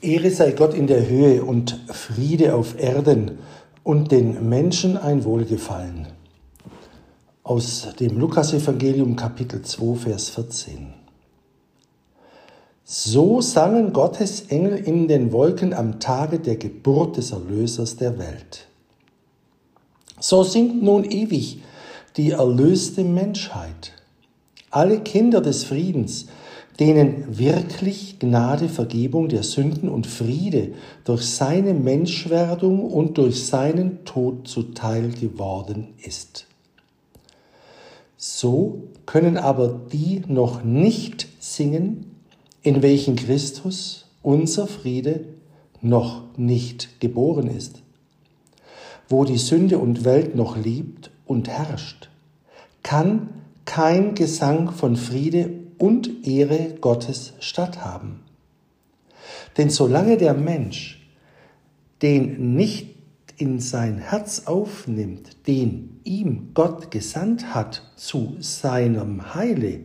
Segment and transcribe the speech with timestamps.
[0.00, 3.38] Ehre sei Gott in der Höhe und Friede auf Erden
[3.82, 6.06] und den Menschen ein Wohlgefallen.
[7.42, 10.94] Aus dem Lukasevangelium Kapitel 2, Vers 14.
[12.84, 18.68] So sangen Gottes Engel in den Wolken am Tage der Geburt des Erlösers der Welt.
[20.20, 21.60] So singt nun ewig
[22.16, 23.92] die erlöste Menschheit.
[24.70, 26.26] Alle Kinder des Friedens,
[26.80, 34.46] denen wirklich Gnade, Vergebung der Sünden und Friede durch seine Menschwerdung und durch seinen Tod
[34.46, 36.46] zuteil geworden ist.
[38.16, 42.06] So können aber die noch nicht singen,
[42.62, 45.24] in welchen Christus, unser Friede,
[45.80, 47.82] noch nicht geboren ist,
[49.08, 52.08] wo die Sünde und Welt noch liebt und herrscht,
[52.82, 53.28] kann
[53.64, 58.20] kein Gesang von Friede und Ehre Gottes statthaben.
[59.56, 61.08] Denn solange der Mensch
[62.02, 62.94] den nicht
[63.36, 69.80] in sein Herz aufnimmt, den ihm Gott gesandt hat zu seinem Heile,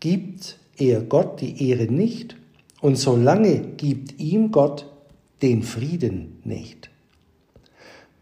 [0.00, 2.36] gibt er Gott die Ehre nicht
[2.80, 4.86] und solange gibt ihm Gott
[5.42, 6.90] den Frieden nicht.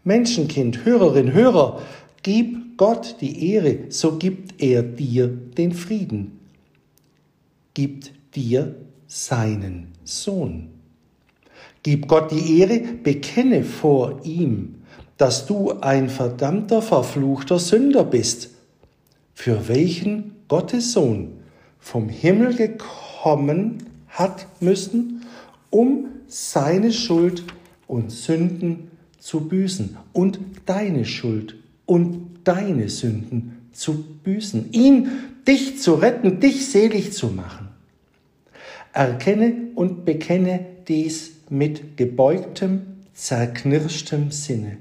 [0.03, 1.81] Menschenkind, Hörerin, Hörer,
[2.23, 6.37] gib Gott die Ehre, so gibt er dir den Frieden
[7.77, 8.73] gibt dir
[9.05, 10.69] seinen Sohn.
[11.83, 14.77] Gib Gott die Ehre, bekenne vor ihm,
[15.17, 18.49] dass du ein verdammter, verfluchter Sünder bist,
[19.35, 21.33] für welchen Gottes Sohn
[21.77, 25.21] vom Himmel gekommen hat müssen,
[25.69, 27.43] um seine Schuld
[27.85, 35.09] und Sünden zu büßen und deine Schuld und deine Sünden zu büßen, ihn,
[35.47, 37.66] dich zu retten, dich selig zu machen.
[38.97, 42.81] Erkenne und bekenne dies mit gebeugtem,
[43.13, 44.77] zerknirschtem Sinne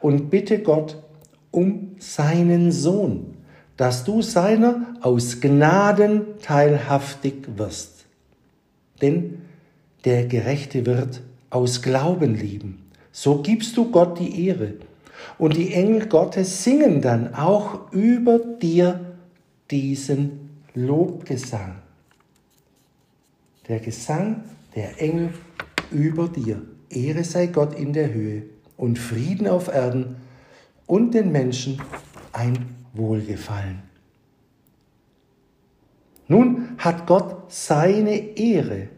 [0.00, 0.96] und bitte Gott
[1.50, 3.34] um seinen Sohn,
[3.76, 8.06] dass du seiner aus Gnaden teilhaftig wirst.
[9.02, 9.42] Denn
[10.06, 11.20] der Gerechte wird
[11.50, 12.86] aus Glauben lieben.
[13.12, 14.76] So gibst du Gott die Ehre.
[15.36, 18.98] Und die Engel Gottes singen dann auch über dir
[19.70, 21.82] diesen Lobgesang
[23.68, 24.44] der Gesang
[24.74, 25.32] der Engel
[25.90, 26.62] über dir.
[26.88, 28.44] Ehre sei Gott in der Höhe
[28.76, 30.16] und Frieden auf Erden
[30.86, 31.80] und den Menschen
[32.32, 33.82] ein Wohlgefallen.
[36.28, 38.88] Nun hat Gott seine Ehre.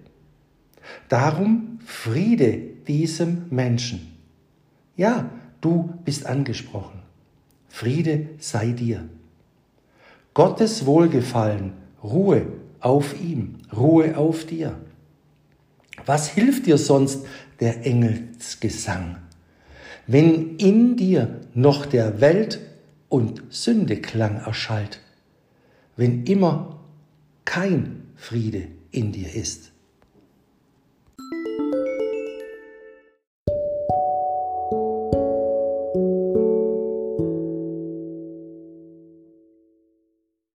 [1.09, 4.17] Darum Friede diesem Menschen.
[4.97, 5.31] Ja,
[5.61, 7.01] du bist angesprochen.
[7.69, 9.09] Friede sei dir.
[10.35, 12.47] Gottes Wohlgefallen, Ruhe
[12.81, 14.79] auf ihm, Ruhe auf dir.
[16.07, 17.27] Was hilft dir sonst
[17.61, 19.17] der Engelsgesang,
[20.07, 22.61] wenn in dir noch der Welt-
[23.09, 25.01] und Sündeklang erschallt,
[25.97, 26.81] wenn immer
[27.45, 29.73] kein Friede in dir ist?